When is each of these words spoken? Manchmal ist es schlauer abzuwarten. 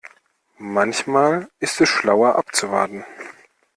Manchmal 0.57 1.47
ist 1.59 1.79
es 1.79 1.87
schlauer 1.87 2.35
abzuwarten. 2.35 3.05